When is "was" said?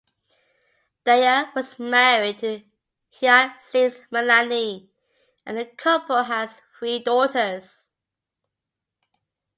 1.53-1.77